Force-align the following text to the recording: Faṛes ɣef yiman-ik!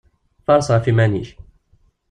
Faṛes 0.45 0.67
ɣef 0.73 0.85
yiman-ik! 0.87 1.29